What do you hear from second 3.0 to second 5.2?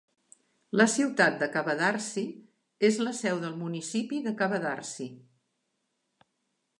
la seu del municipi de Kavadarci.